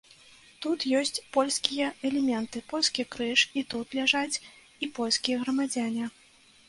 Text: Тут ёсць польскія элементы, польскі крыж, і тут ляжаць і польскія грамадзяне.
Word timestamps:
Тут 0.61 0.85
ёсць 0.99 1.19
польскія 1.35 1.89
элементы, 2.09 2.57
польскі 2.71 3.07
крыж, 3.17 3.39
і 3.61 3.65
тут 3.75 3.87
ляжаць 4.01 4.41
і 4.85 4.93
польскія 4.97 5.35
грамадзяне. 5.43 6.09